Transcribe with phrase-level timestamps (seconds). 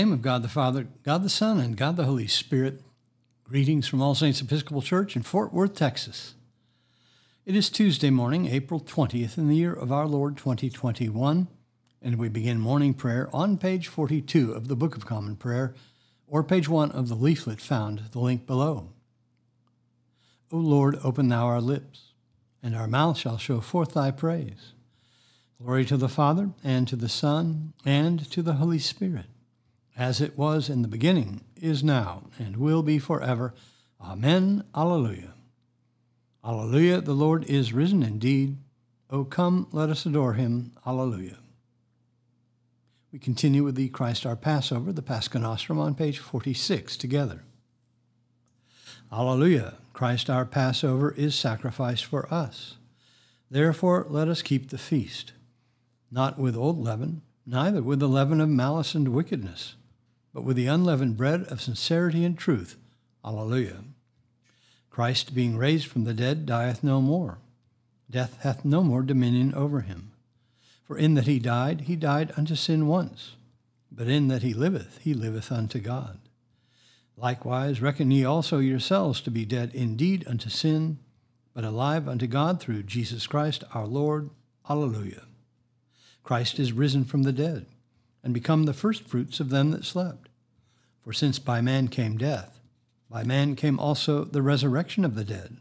[0.00, 2.80] Name of God the Father, God the Son, and God the Holy Spirit,
[3.44, 6.32] greetings from All Saints Episcopal Church in Fort Worth, Texas.
[7.44, 11.48] It is Tuesday morning, April 20th, in the year of our Lord 2021,
[12.00, 15.74] and we begin morning prayer on page 42 of the Book of Common Prayer,
[16.26, 18.88] or page 1 of the leaflet found, the link below.
[20.50, 22.14] O Lord, open thou our lips,
[22.62, 24.72] and our mouth shall show forth thy praise.
[25.62, 29.26] Glory to the Father, and to the Son, and to the Holy Spirit
[30.00, 33.52] as it was in the beginning, is now, and will be forever.
[34.00, 34.64] Amen.
[34.74, 35.34] Alleluia.
[36.42, 37.02] Alleluia.
[37.02, 38.56] The Lord is risen indeed.
[39.10, 40.72] O come, let us adore him.
[40.86, 41.36] Alleluia.
[43.12, 47.42] We continue with the Christ our Passover, the Pascha Nostrum, on page 46 together.
[49.12, 49.74] Alleluia.
[49.92, 52.76] Christ our Passover is sacrificed for us.
[53.50, 55.34] Therefore, let us keep the feast,
[56.10, 59.74] not with old leaven, neither with the leaven of malice and wickedness
[60.32, 62.76] but with the unleavened bread of sincerity and truth.
[63.24, 63.84] Alleluia.
[64.90, 67.38] Christ, being raised from the dead, dieth no more.
[68.10, 70.12] Death hath no more dominion over him.
[70.84, 73.36] For in that he died, he died unto sin once,
[73.92, 76.18] but in that he liveth, he liveth unto God.
[77.16, 80.98] Likewise, reckon ye also yourselves to be dead indeed unto sin,
[81.54, 84.30] but alive unto God through Jesus Christ our Lord.
[84.68, 85.22] Alleluia.
[86.24, 87.66] Christ is risen from the dead
[88.22, 90.28] and become the firstfruits of them that slept.
[91.02, 92.60] For since by man came death,
[93.08, 95.56] by man came also the resurrection of the dead.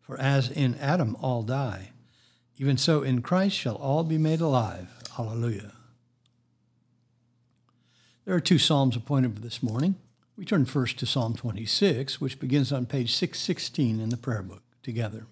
[0.00, 1.90] For as in Adam all die,
[2.58, 4.88] even so in Christ shall all be made alive.
[5.18, 5.72] Alleluia.
[8.24, 9.96] There are two psalms appointed for this morning.
[10.36, 14.62] We turn first to Psalm 26, which begins on page 616 in the prayer book,
[14.82, 15.26] together.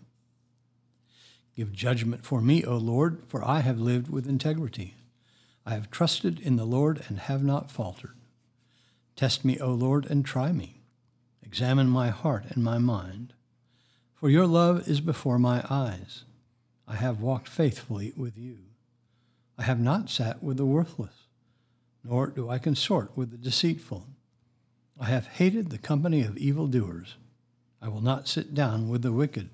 [1.56, 4.94] Give judgment for me, O Lord, for I have lived with integrity.
[5.66, 8.16] I have trusted in the Lord and have not faltered.
[9.16, 10.80] Test me, O Lord, and try me.
[11.42, 13.34] Examine my heart and my mind.
[14.14, 16.24] For your love is before my eyes.
[16.88, 18.58] I have walked faithfully with you.
[19.58, 21.26] I have not sat with the worthless,
[22.02, 24.06] nor do I consort with the deceitful.
[24.98, 27.16] I have hated the company of evildoers.
[27.82, 29.50] I will not sit down with the wicked.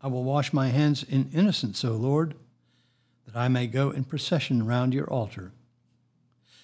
[0.00, 2.34] I will wash my hands in innocence, O Lord
[3.28, 5.52] that I may go in procession round your altar,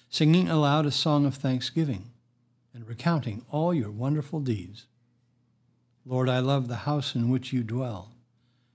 [0.09, 2.09] singing aloud a song of thanksgiving
[2.73, 4.87] and recounting all your wonderful deeds.
[6.07, 8.13] Lord, I love the house in which you dwell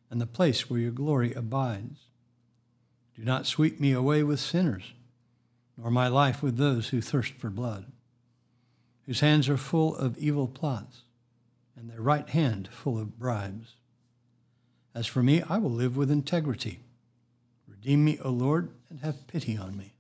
[0.09, 1.99] and the place where your glory abides.
[3.17, 4.93] Do not sweep me away with sinners,
[5.77, 7.87] nor my life with those who thirst for blood,
[9.07, 11.03] whose hands are full of evil plots,
[11.77, 13.75] and their right hand full of bribes.
[14.95, 16.79] As for me, I will live with integrity
[17.81, 19.95] Redeem me, O Lord, and have pity on me.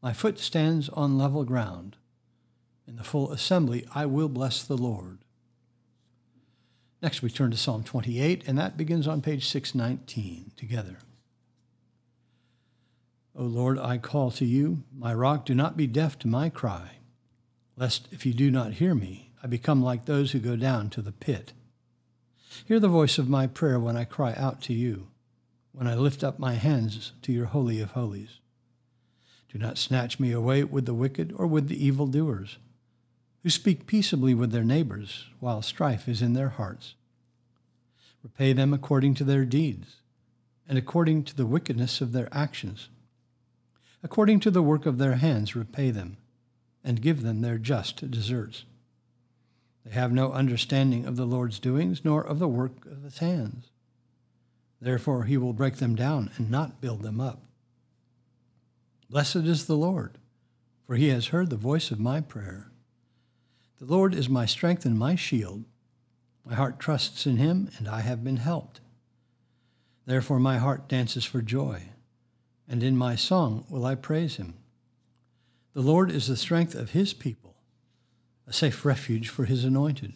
[0.00, 1.96] My foot stands on level ground.
[2.86, 5.18] In the full assembly I will bless the Lord.
[7.02, 10.98] Next, we turn to Psalm 28, and that begins on page 619 together.
[13.34, 16.98] O Lord, I call to you, my rock, do not be deaf to my cry,
[17.76, 21.02] lest if you do not hear me, I become like those who go down to
[21.02, 21.52] the pit.
[22.64, 25.08] Hear the voice of my prayer when I cry out to you
[25.76, 28.40] when I lift up my hands to your Holy of Holies.
[29.52, 32.56] Do not snatch me away with the wicked or with the evildoers,
[33.42, 36.94] who speak peaceably with their neighbors while strife is in their hearts.
[38.22, 39.96] Repay them according to their deeds,
[40.66, 42.88] and according to the wickedness of their actions.
[44.02, 46.16] According to the work of their hands, repay them,
[46.82, 48.64] and give them their just deserts.
[49.84, 53.66] They have no understanding of the Lord's doings, nor of the work of his hands.
[54.80, 57.42] Therefore, he will break them down and not build them up.
[59.08, 60.18] Blessed is the Lord,
[60.86, 62.70] for he has heard the voice of my prayer.
[63.78, 65.64] The Lord is my strength and my shield.
[66.44, 68.80] My heart trusts in him, and I have been helped.
[70.06, 71.90] Therefore, my heart dances for joy,
[72.68, 74.54] and in my song will I praise him.
[75.72, 77.54] The Lord is the strength of his people,
[78.46, 80.14] a safe refuge for his anointed.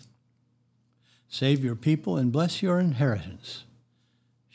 [1.28, 3.64] Save your people and bless your inheritance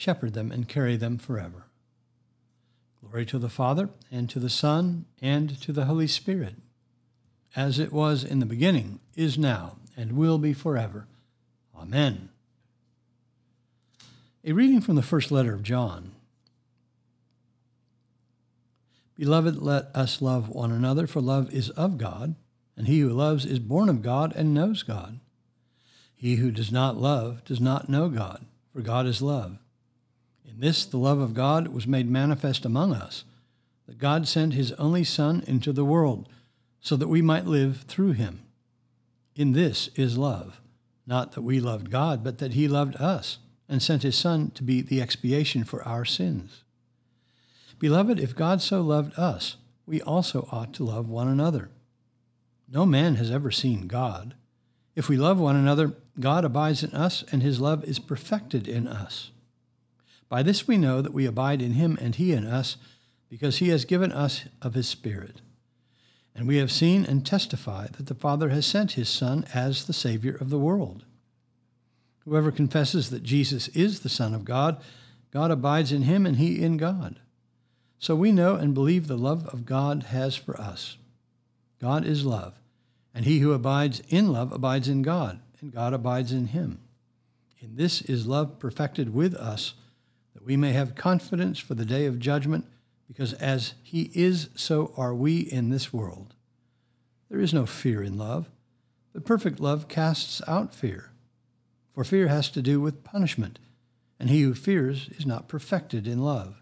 [0.06, 1.66] shepherd them, and carry them forever.
[3.02, 6.58] Glory to the Father, and to the Son, and to the Holy Spirit,
[7.56, 11.08] as it was in the beginning, is now, and will be forever.
[11.76, 12.30] Amen.
[14.44, 16.12] A reading from the first letter of John.
[19.18, 22.36] Beloved, let us love one another, for love is of God,
[22.78, 25.20] and he who loves is born of God and knows God.
[26.14, 29.58] He who does not love does not know God, for God is love.
[30.48, 33.24] In this, the love of God was made manifest among us,
[33.88, 36.30] that God sent his only Son into the world
[36.80, 38.42] so that we might live through him.
[39.36, 40.62] In this is love,
[41.06, 44.64] not that we loved God, but that he loved us and sent his Son to
[44.64, 46.64] be the expiation for our sins.
[47.80, 51.70] Beloved, if God so loved us, we also ought to love one another.
[52.72, 54.34] No man has ever seen God.
[54.96, 58.88] If we love one another, God abides in us, and his love is perfected in
[58.88, 59.32] us.
[60.30, 62.78] By this we know that we abide in him and he in us,
[63.30, 65.42] because he has given us of his Spirit.
[66.34, 69.94] And we have seen and testify that the Father has sent his Son as the
[69.94, 71.06] Savior of the world.
[72.26, 74.82] Whoever confesses that Jesus is the Son of God,
[75.32, 77.20] God abides in him and he in God.
[78.00, 80.98] So we know and believe the love of God has for us.
[81.80, 82.54] God is love,
[83.14, 86.80] and he who abides in love abides in God, and God abides in him.
[87.60, 89.74] In this is love perfected with us,
[90.36, 92.66] that we may have confidence for the day of judgment,
[93.08, 96.36] because as he is, so are we in this world.
[97.30, 98.50] There is no fear in love,
[99.14, 101.12] but perfect love casts out fear.
[101.94, 103.58] For fear has to do with punishment,
[104.20, 106.62] and he who fears is not perfected in love.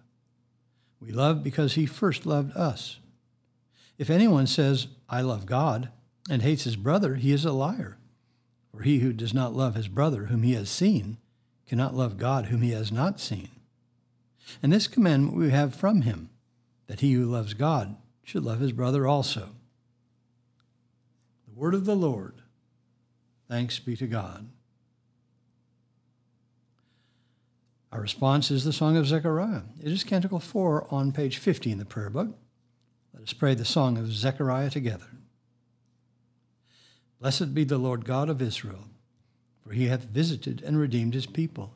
[1.01, 2.99] We love because he first loved us.
[3.97, 5.89] If anyone says, I love God,
[6.29, 7.97] and hates his brother, he is a liar.
[8.71, 11.17] For he who does not love his brother whom he has seen
[11.67, 13.49] cannot love God whom he has not seen.
[14.61, 16.29] And this commandment we have from him,
[16.87, 19.49] that he who loves God should love his brother also.
[21.47, 22.41] The word of the Lord.
[23.49, 24.49] Thanks be to God.
[27.91, 29.61] Our response is the Song of Zechariah.
[29.79, 32.29] It is Canticle 4 on page 50 in the prayer book.
[33.13, 35.05] Let us pray the Song of Zechariah together.
[37.19, 38.89] Blessed be the Lord God of Israel,
[39.61, 41.75] for he hath visited and redeemed his people,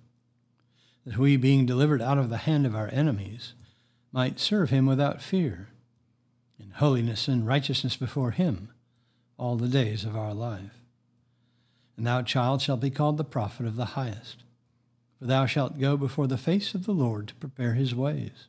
[1.05, 3.53] that we, being delivered out of the hand of our enemies,
[4.11, 5.69] might serve him without fear,
[6.59, 8.69] in holiness and righteousness before him
[9.37, 10.79] all the days of our life.
[11.97, 14.43] And thou, child, shalt be called the prophet of the highest
[15.21, 18.47] for thou shalt go before the face of the Lord to prepare his ways,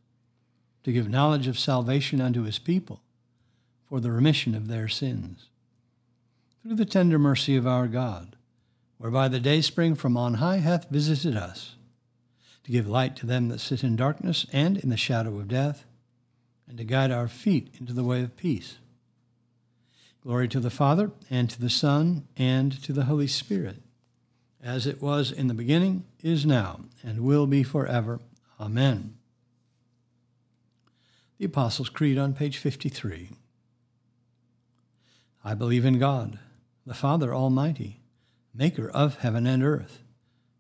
[0.84, 3.02] to give knowledge of salvation unto his people,
[3.90, 5.50] for the remission of their sins.
[6.62, 8.36] Through the tender mercy of our God,
[8.96, 11.74] whereby the dayspring from on high hath visited us,
[12.64, 15.84] to give light to them that sit in darkness and in the shadow of death,
[16.68, 18.78] and to guide our feet into the way of peace.
[20.22, 23.82] Glory to the Father, and to the Son, and to the Holy Spirit
[24.62, 28.20] as it was in the beginning, is now, and will be forever.
[28.60, 29.16] Amen.
[31.38, 33.30] The Apostles' Creed on page 53.
[35.44, 36.38] I believe in God,
[36.86, 38.00] the Father Almighty,
[38.54, 40.01] maker of heaven and earth,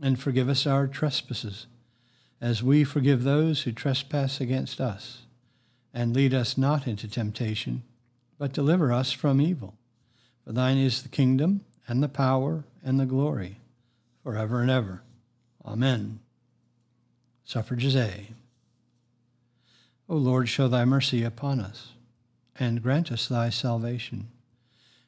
[0.00, 1.66] and forgive us our trespasses,
[2.40, 5.22] as we forgive those who trespass against us.
[5.92, 7.82] And lead us not into temptation,
[8.38, 9.74] but deliver us from evil.
[10.44, 13.56] For thine is the kingdom, and the power, and the glory
[14.22, 15.02] forever and ever.
[15.64, 16.20] Amen.
[17.44, 18.28] Suffrages A.
[20.08, 21.92] O Lord, show thy mercy upon us,
[22.58, 24.28] and grant us thy salvation.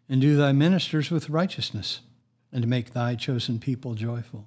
[0.09, 2.01] And do thy ministers with righteousness,
[2.51, 4.47] and make thy chosen people joyful.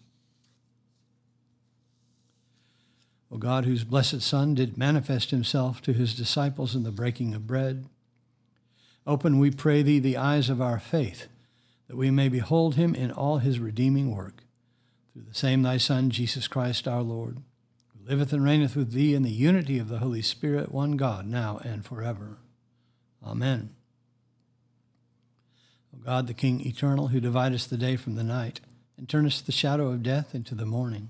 [3.31, 7.47] O God, whose blessed Son did manifest himself to his disciples in the breaking of
[7.47, 7.85] bread,
[9.07, 11.27] open, we pray thee, the eyes of our faith,
[11.87, 14.43] that we may behold him in all his redeeming work.
[15.13, 17.37] Through the same thy Son, Jesus Christ our Lord,
[17.93, 21.25] who liveth and reigneth with thee in the unity of the Holy Spirit, one God,
[21.25, 22.37] now and forever.
[23.25, 23.69] Amen.
[25.95, 28.59] O God, the King eternal, who dividest the day from the night,
[28.97, 31.09] and turnest the shadow of death into the morning,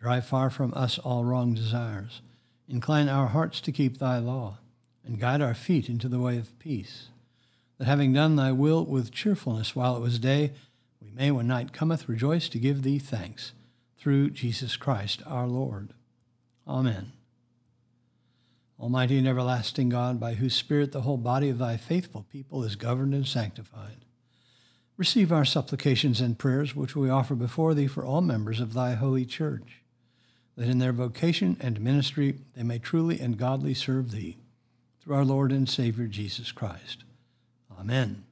[0.00, 2.20] Drive far from us all wrong desires.
[2.68, 4.58] Incline our hearts to keep thy law,
[5.04, 7.08] and guide our feet into the way of peace.
[7.78, 10.52] That having done thy will with cheerfulness while it was day,
[11.00, 13.52] we may, when night cometh, rejoice to give thee thanks.
[13.98, 15.90] Through Jesus Christ our Lord.
[16.66, 17.12] Amen.
[18.78, 22.76] Almighty and everlasting God, by whose Spirit the whole body of thy faithful people is
[22.76, 24.04] governed and sanctified,
[24.96, 28.94] receive our supplications and prayers which we offer before thee for all members of thy
[28.94, 29.82] holy church
[30.56, 34.38] that in their vocation and ministry they may truly and godly serve thee.
[35.00, 37.04] Through our Lord and Savior Jesus Christ.
[37.78, 38.24] Amen.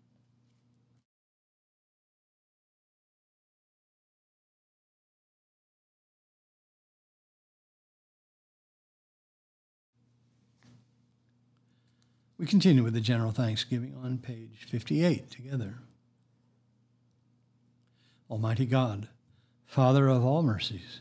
[12.45, 15.77] We continue with the general thanksgiving on page 58 together.
[18.29, 19.09] Almighty God,
[19.67, 21.01] Father of all mercies,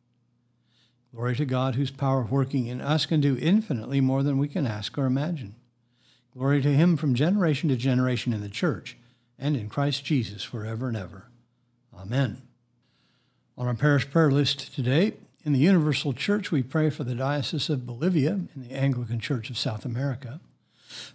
[1.13, 4.65] Glory to God, whose power working in us can do infinitely more than we can
[4.65, 5.55] ask or imagine.
[6.33, 8.97] Glory to him from generation to generation in the church
[9.37, 11.25] and in Christ Jesus forever and ever.
[11.93, 12.41] Amen.
[13.57, 15.13] On our parish prayer list today,
[15.43, 19.49] in the Universal Church, we pray for the Diocese of Bolivia in the Anglican Church
[19.49, 20.39] of South America.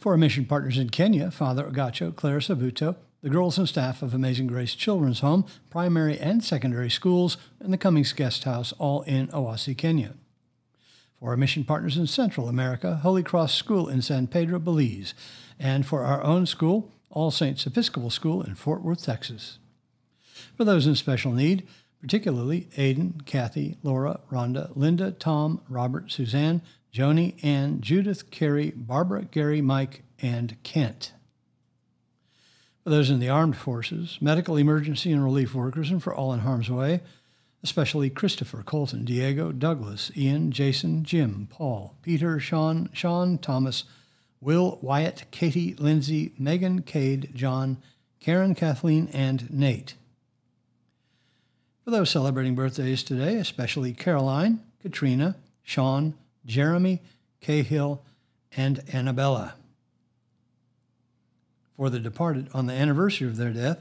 [0.00, 4.14] For our mission partners in Kenya, Father Agacho, Claire Sabuto, the girls and staff of
[4.14, 9.28] Amazing Grace Children's Home, primary and secondary schools, and the Cummings Guest House, all in
[9.28, 10.14] Owasi, Kenya.
[11.18, 15.14] For our mission partners in Central America, Holy Cross School in San Pedro, Belize,
[15.58, 19.58] and for our own school, All Saints Episcopal School in Fort Worth, Texas.
[20.56, 21.66] For those in special need,
[22.02, 26.60] particularly Aiden, Kathy, Laura, Rhonda, Linda, Tom, Robert, Suzanne,
[26.92, 31.12] Joni, Ann, Judith, Carrie, Barbara, Gary, Mike, and Kent
[32.86, 36.38] for those in the armed forces, medical emergency and relief workers, and for all in
[36.38, 37.00] harm's way,
[37.64, 43.82] especially Christopher, Colton, Diego, Douglas, Ian, Jason, Jim, Paul, Peter, Sean, Sean, Thomas,
[44.40, 47.78] Will, Wyatt, Katie, Lindsay, Megan, Cade, John,
[48.20, 49.94] Karen, Kathleen, and Nate.
[51.84, 56.14] For those celebrating birthdays today, especially Caroline, Katrina, Sean,
[56.44, 57.02] Jeremy,
[57.40, 58.04] Cahill,
[58.56, 59.54] and Annabella
[61.76, 63.80] for the departed on the anniversary of their death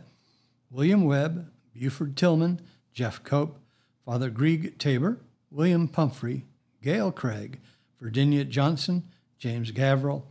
[0.69, 2.59] William Webb, Buford Tillman,
[2.93, 3.59] Jeff Cope,
[4.05, 6.45] Father Grieg Tabor, William Pumphrey,
[6.81, 7.59] Gail Craig,
[8.01, 9.03] Virginia Johnson,
[9.37, 10.23] James Gavril,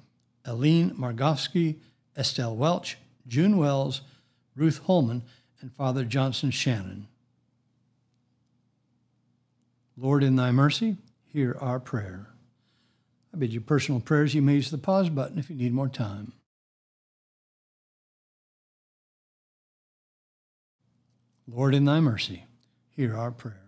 [0.45, 1.77] Aline Margovsky,
[2.17, 4.03] Estelle Welch, June Wells,
[4.55, 5.23] Ruth Holman,
[5.61, 7.09] and Father Johnson Shannon.
[9.97, 12.29] Lord, in thy mercy, hear our prayer.
[13.33, 14.35] I bid you personal prayers.
[14.35, 16.33] You may use the pause button if you need more time.
[21.47, 22.47] Lord, in thy mercy,
[22.91, 23.64] hear our prayer.